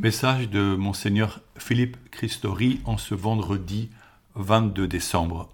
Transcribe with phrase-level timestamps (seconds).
[0.00, 3.90] Message de Monseigneur Philippe Christori en ce vendredi
[4.36, 5.48] 22 décembre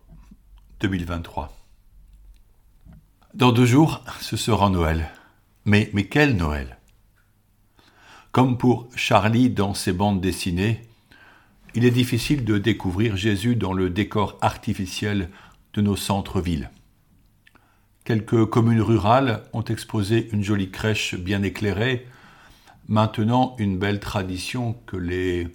[0.81, 1.51] 2023.
[3.33, 5.09] Dans deux jours, ce sera Noël.
[5.65, 6.77] Mais, mais quel Noël?
[8.33, 10.83] Comme pour Charlie dans ses bandes dessinées,
[11.75, 15.31] il est difficile de découvrir Jésus dans le décor artificiel
[15.73, 16.71] de nos centres-villes.
[18.05, 22.07] Quelques communes rurales ont exposé une jolie crèche bien éclairée,
[22.89, 25.49] maintenant une belle tradition que les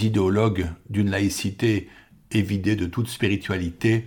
[0.00, 1.88] idéologues d'une laïcité
[2.30, 4.06] évidée de toute spiritualité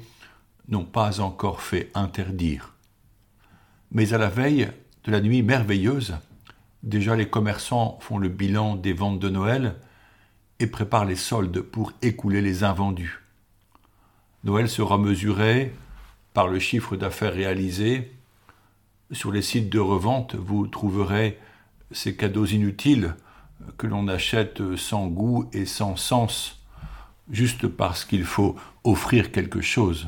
[0.67, 2.73] n'ont pas encore fait interdire.
[3.91, 4.69] Mais à la veille
[5.03, 6.15] de la nuit merveilleuse,
[6.83, 9.75] déjà les commerçants font le bilan des ventes de Noël
[10.59, 13.19] et préparent les soldes pour écouler les invendus.
[14.43, 15.73] Noël sera mesuré
[16.33, 18.11] par le chiffre d'affaires réalisé.
[19.11, 21.37] Sur les sites de revente, vous trouverez
[21.91, 23.15] ces cadeaux inutiles
[23.77, 26.59] que l'on achète sans goût et sans sens,
[27.29, 30.07] juste parce qu'il faut offrir quelque chose.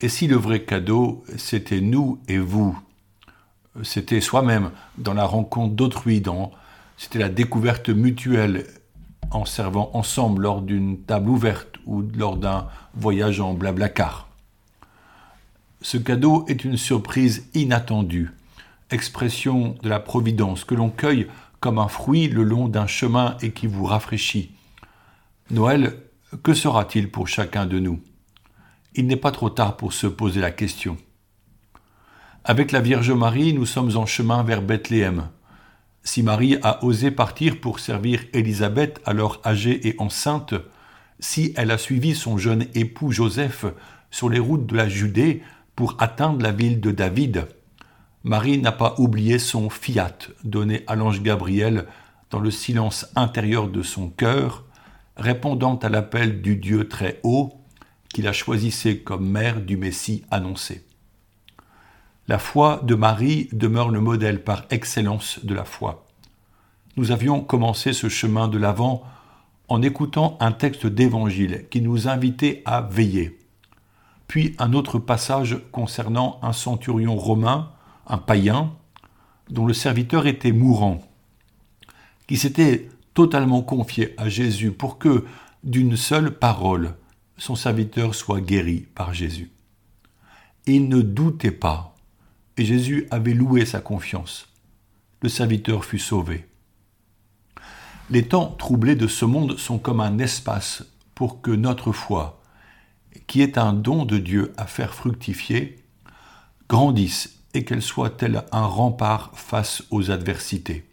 [0.00, 2.78] Et si le vrai cadeau, c'était nous et vous,
[3.82, 6.22] c'était soi-même, dans la rencontre d'autrui,
[6.96, 8.66] c'était la découverte mutuelle
[9.30, 14.28] en servant ensemble lors d'une table ouverte ou lors d'un voyage en blablacar.
[15.82, 18.30] Ce cadeau est une surprise inattendue,
[18.90, 21.26] expression de la providence que l'on cueille
[21.60, 24.52] comme un fruit le long d'un chemin et qui vous rafraîchit.
[25.50, 25.96] Noël,
[26.42, 28.00] que sera-t-il pour chacun de nous?
[28.94, 30.96] Il n'est pas trop tard pour se poser la question.
[32.44, 35.28] Avec la Vierge Marie, nous sommes en chemin vers Bethléem.
[36.02, 40.54] Si Marie a osé partir pour servir Élisabeth, alors âgée et enceinte,
[41.18, 43.64] si elle a suivi son jeune époux Joseph
[44.10, 45.42] sur les routes de la Judée
[45.74, 47.48] pour atteindre la ville de David,
[48.24, 51.84] Marie n'a pas oublié son fiat donné à l'ange Gabriel
[52.30, 54.64] dans le silence intérieur de son cœur,
[55.18, 57.52] répondant à l'appel du Dieu très haut
[58.08, 60.86] qui la choisissait comme mère du Messie annoncé.
[62.26, 66.06] La foi de Marie demeure le modèle par excellence de la foi.
[66.96, 69.02] Nous avions commencé ce chemin de l'avant
[69.68, 73.38] en écoutant un texte d'évangile qui nous invitait à veiller,
[74.28, 77.73] puis un autre passage concernant un centurion romain
[78.06, 78.72] un païen,
[79.50, 81.02] dont le serviteur était mourant,
[82.26, 85.24] qui s'était totalement confié à Jésus pour que,
[85.62, 86.96] d'une seule parole,
[87.36, 89.50] son serviteur soit guéri par Jésus.
[90.66, 91.96] Il ne doutait pas,
[92.56, 94.48] et Jésus avait loué sa confiance.
[95.22, 96.46] Le serviteur fut sauvé.
[98.10, 102.42] Les temps troublés de ce monde sont comme un espace pour que notre foi,
[103.26, 105.78] qui est un don de Dieu à faire fructifier,
[106.68, 110.84] grandisse et qu'elle soit telle un rempart face aux adversités.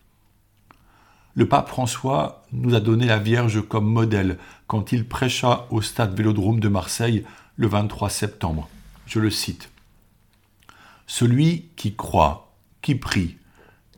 [1.34, 6.16] Le pape François nous a donné la Vierge comme modèle quand il prêcha au stade
[6.16, 8.70] Vélodrome de Marseille le 23 septembre.
[9.06, 9.70] Je le cite.
[11.08, 13.38] Celui qui croit, qui prie,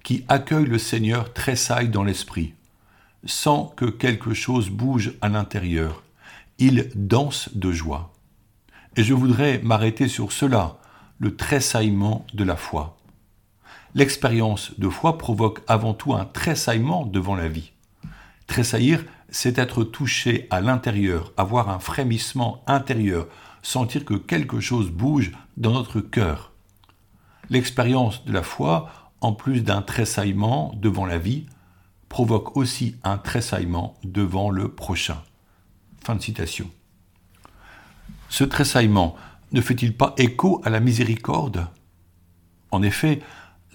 [0.03, 2.53] qui accueille le Seigneur tressaille dans l'esprit,
[3.25, 6.03] sans que quelque chose bouge à l'intérieur.
[6.59, 8.13] Il danse de joie.
[8.95, 10.77] Et je voudrais m'arrêter sur cela,
[11.23, 12.97] le tressaillement de la foi.
[13.95, 17.71] L'expérience de foi provoque avant tout un tressaillement devant la vie.
[18.45, 23.27] Tressaillir, c'est être touché à l'intérieur, avoir un frémissement intérieur,
[23.61, 26.51] sentir que quelque chose bouge dans notre cœur.
[27.49, 28.91] L'expérience de la foi,
[29.21, 31.45] en plus d'un tressaillement devant la vie,
[32.09, 35.23] provoque aussi un tressaillement devant le prochain.
[36.03, 36.69] Fin de citation.
[38.27, 39.15] Ce tressaillement
[39.53, 41.67] ne fait-il pas écho à la miséricorde?
[42.71, 43.21] En effet,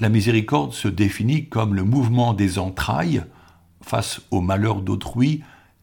[0.01, 3.23] la miséricorde se définit comme le mouvement des entrailles
[3.81, 5.43] face au malheur d'autrui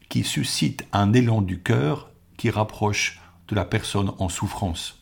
[0.09, 5.01] qui suscite un élan du cœur qui rapproche de la personne en souffrance.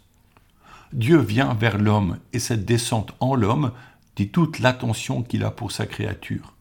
[0.93, 3.71] Dieu vient vers l'homme et cette descente en l'homme
[4.15, 6.53] dit toute l'attention qu'il a pour sa créature.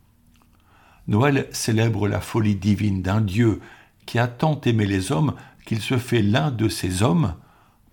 [1.07, 3.61] Noël célèbre la folie divine d'un Dieu
[4.07, 5.35] qui a tant aimé les hommes
[5.67, 7.35] qu'il se fait l'un de ces hommes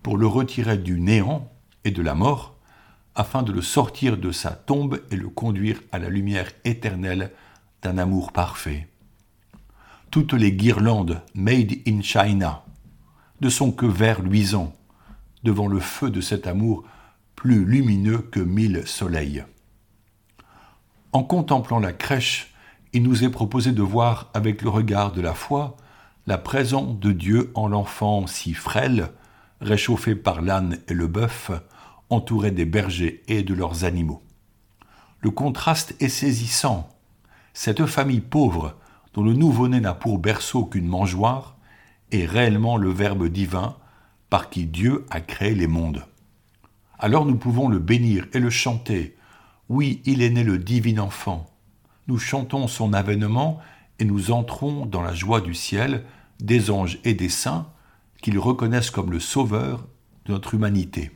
[0.02, 1.50] pour le retirer du néant
[1.84, 2.56] et de la mort,
[3.14, 7.32] afin de le sortir de sa tombe et le conduire à la lumière éternelle
[7.82, 8.88] d'un amour parfait.
[10.10, 12.64] Toutes les guirlandes made in China
[13.40, 14.72] ne sont que vert luisant
[15.42, 16.84] devant le feu de cet amour
[17.36, 19.44] plus lumineux que mille soleils.
[21.12, 22.54] En contemplant la crèche,
[22.92, 25.76] il nous est proposé de voir avec le regard de la foi
[26.26, 29.10] la présence de Dieu en l'enfant si frêle,
[29.60, 31.50] réchauffé par l'âne et le bœuf,
[32.08, 34.22] entouré des bergers et de leurs animaux.
[35.20, 36.88] Le contraste est saisissant.
[37.52, 38.76] cette famille pauvre,
[39.12, 41.56] dont le nouveau-né n'a pour berceau qu'une mangeoire,
[42.10, 43.76] est réellement le Verbe divin
[44.30, 46.04] par qui Dieu a créé les mondes.
[46.98, 49.16] Alors nous pouvons le bénir et le chanter.
[49.68, 51.50] Oui, il est né le divin enfant.
[52.06, 53.58] Nous chantons son avènement
[53.98, 56.04] et nous entrons dans la joie du ciel,
[56.38, 57.70] des anges et des saints,
[58.20, 59.86] qu'ils reconnaissent comme le sauveur
[60.26, 61.10] de notre humanité.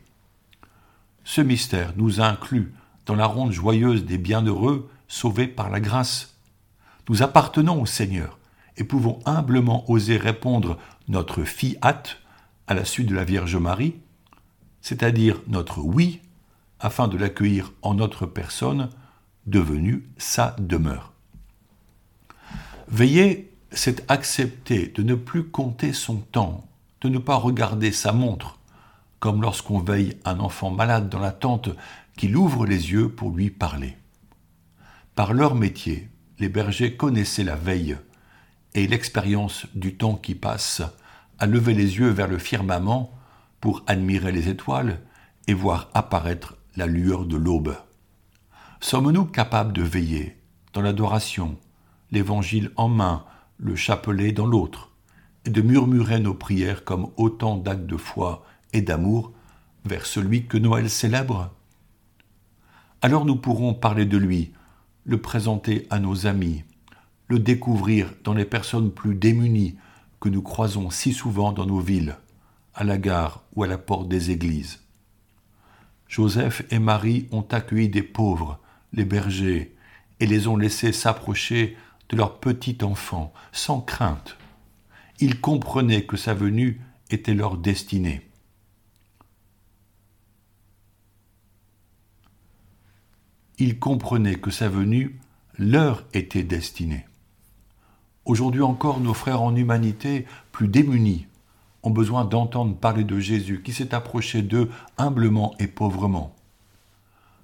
[1.23, 2.73] Ce mystère nous inclut
[3.05, 6.35] dans la ronde joyeuse des bienheureux sauvés par la grâce.
[7.09, 8.39] Nous appartenons au Seigneur
[8.77, 12.03] et pouvons humblement oser répondre notre fiat
[12.67, 13.95] à la suite de la Vierge Marie,
[14.81, 16.21] c'est-à-dire notre oui,
[16.79, 18.89] afin de l'accueillir en notre personne,
[19.45, 21.13] devenue sa demeure.
[22.87, 26.67] Veiller, c'est accepter de ne plus compter son temps,
[27.01, 28.59] de ne pas regarder sa montre,
[29.19, 31.69] comme lorsqu'on veille un enfant malade dans la tente
[32.17, 33.97] qu'il ouvre les yeux pour lui parler.
[35.15, 36.09] Par leur métier,
[36.39, 37.97] les bergers connaissaient la veille
[38.73, 40.81] et l'expérience du temps qui passe
[41.39, 43.11] à lever les yeux vers le firmament
[43.61, 44.99] pour admirer les étoiles
[45.47, 47.75] et voir apparaître la lueur de l'aube.
[48.81, 50.37] Sommes-nous capables de veiller
[50.73, 51.57] dans l'adoration,
[52.11, 53.25] l'évangile en main,
[53.57, 54.91] le chapelet dans l'autre,
[55.45, 59.31] de murmurer nos prières comme autant d'actes de foi et d'amour
[59.85, 61.53] vers celui que Noël célèbre
[63.01, 64.53] Alors nous pourrons parler de lui,
[65.05, 66.63] le présenter à nos amis,
[67.27, 69.75] le découvrir dans les personnes plus démunies
[70.19, 72.17] que nous croisons si souvent dans nos villes,
[72.73, 74.81] à la gare ou à la porte des églises.
[76.07, 78.59] Joseph et Marie ont accueilli des pauvres,
[78.93, 79.75] les bergers,
[80.19, 81.77] et les ont laissés s'approcher
[82.09, 84.37] de leur petit enfant, sans crainte.
[85.19, 88.29] Ils comprenaient que sa venue était leur destinée.
[93.57, 95.19] Ils comprenaient que sa venue
[95.57, 97.05] leur était destinée.
[98.25, 101.27] Aujourd'hui encore, nos frères en humanité, plus démunis,
[101.83, 106.35] ont besoin d'entendre parler de Jésus qui s'est approché d'eux humblement et pauvrement.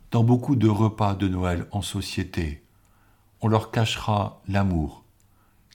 [0.09, 2.63] Dans beaucoup de repas de Noël en société,
[3.39, 5.05] on leur cachera l'amour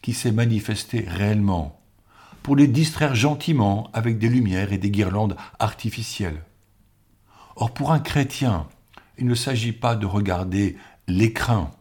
[0.02, 1.75] qui s'est manifesté réellement
[2.46, 6.44] pour les distraire gentiment avec des lumières et des guirlandes artificielles.
[7.56, 8.69] Or pour un chrétien,
[9.19, 10.76] il ne s'agit pas de regarder
[11.08, 11.72] l'écrin,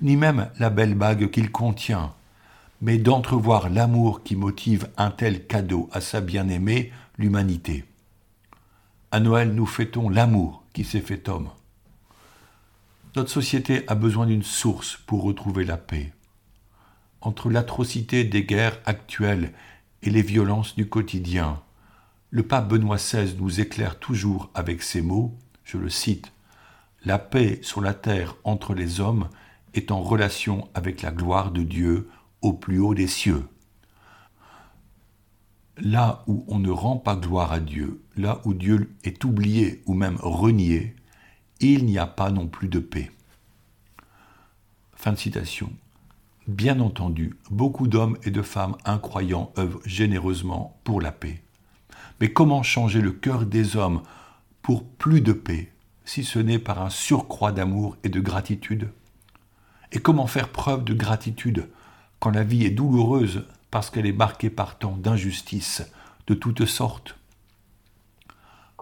[0.00, 2.14] ni même la belle bague qu'il contient,
[2.80, 7.84] mais d'entrevoir l'amour qui motive un tel cadeau à sa bien-aimée, l'humanité.
[9.10, 11.48] À Noël, nous fêtons l'amour qui s'est fait homme.
[13.16, 16.12] Notre société a besoin d'une source pour retrouver la paix.
[17.22, 19.52] Entre l'atrocité des guerres actuelles
[20.02, 21.60] et les violences du quotidien,
[22.30, 26.32] le pape Benoît XVI nous éclaire toujours avec ces mots, je le cite,
[27.04, 29.28] La paix sur la terre entre les hommes
[29.74, 32.08] est en relation avec la gloire de Dieu
[32.42, 33.46] au plus haut des cieux.
[35.78, 39.94] Là où on ne rend pas gloire à Dieu, là où Dieu est oublié ou
[39.94, 40.96] même renié,
[41.60, 43.10] il n'y a pas non plus de paix.
[44.94, 45.72] Fin de citation.
[46.46, 51.42] Bien entendu, beaucoup d'hommes et de femmes incroyants œuvrent généreusement pour la paix.
[52.20, 54.02] Mais comment changer le cœur des hommes
[54.62, 55.72] pour plus de paix,
[56.04, 58.92] si ce n'est par un surcroît d'amour et de gratitude?
[59.90, 61.68] Et comment faire preuve de gratitude
[62.20, 65.82] quand la vie est douloureuse parce qu'elle est marquée par tant d'injustices
[66.28, 67.16] de toutes sortes?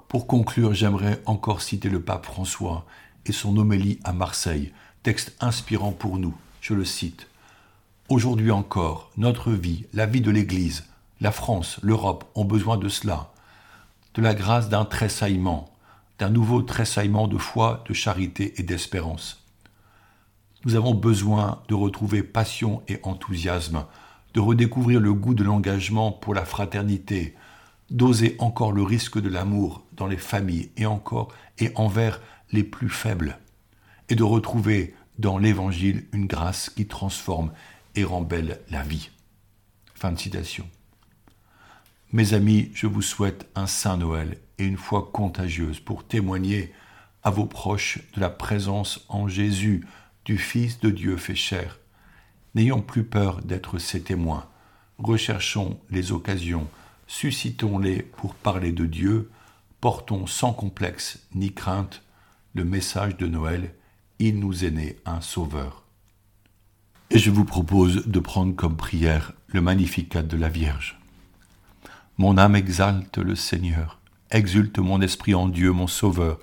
[0.08, 2.84] Pour conclure, j'aimerais encore citer le pape François
[3.24, 6.34] et son homélie à Marseille, texte inspirant pour nous.
[6.60, 7.26] Je le cite.
[8.10, 10.84] Aujourd'hui encore, notre vie, la vie de l'Église,
[11.22, 13.32] la France, l'Europe ont besoin de cela,
[14.12, 15.72] de la grâce d'un tressaillement,
[16.18, 19.42] d'un nouveau tressaillement de foi, de charité et d'espérance.
[20.66, 23.86] Nous avons besoin de retrouver passion et enthousiasme,
[24.34, 27.34] de redécouvrir le goût de l'engagement pour la fraternité,
[27.90, 32.20] d'oser encore le risque de l'amour dans les familles et encore et envers
[32.52, 33.38] les plus faibles,
[34.10, 37.50] et de retrouver dans l'Évangile une grâce qui transforme
[37.94, 38.04] et
[38.70, 39.10] la vie.
[39.94, 40.68] Fin de citation.
[42.12, 46.72] Mes amis, je vous souhaite un Saint Noël et une foi contagieuse pour témoigner
[47.22, 49.86] à vos proches de la présence en Jésus
[50.24, 51.78] du Fils de Dieu fait chair.
[52.54, 54.46] N'ayons plus peur d'être ses témoins.
[54.98, 56.68] Recherchons les occasions,
[57.06, 59.30] suscitons-les pour parler de Dieu,
[59.80, 62.02] portons sans complexe ni crainte
[62.54, 63.74] le message de Noël,
[64.20, 65.83] il nous est né un Sauveur.
[67.10, 70.98] Et je vous propose de prendre comme prière le Magnificat de la Vierge.
[72.18, 76.38] Mon âme exalte le Seigneur, exulte mon esprit en Dieu, mon Sauveur.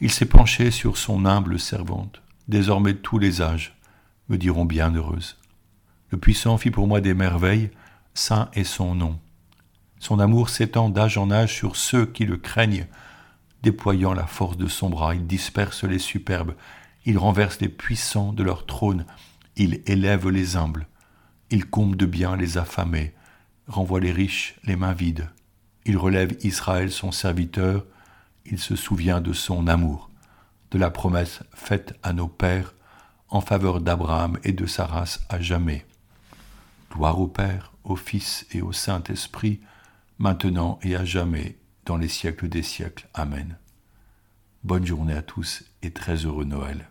[0.00, 3.76] Il s'est penché sur son humble servante désormais tous les âges.
[4.28, 5.36] me diront bienheureuse.
[6.10, 7.70] Le puissant fit pour moi des merveilles,
[8.14, 9.18] saint est son nom.
[9.98, 12.86] Son amour s'étend d'âge en âge sur ceux qui le craignent.
[13.62, 16.54] Déployant la force de son bras, il disperse les superbes,
[17.04, 19.04] il renverse les puissants de leur trône,
[19.56, 20.86] il élève les humbles,
[21.50, 23.14] il comble de bien les affamés,
[23.66, 25.28] renvoie les riches les mains vides.
[25.84, 27.84] Il relève Israël son serviteur,
[28.46, 30.10] il se souvient de son amour,
[30.70, 32.74] de la promesse faite à nos pères
[33.28, 35.86] en faveur d'Abraham et de sa race à jamais.
[36.90, 39.60] Gloire au Père, au Fils et au Saint-Esprit,
[40.18, 43.08] maintenant et à jamais, dans les siècles des siècles.
[43.12, 43.58] Amen.
[44.62, 46.88] Bonne journée à tous et très heureux Noël.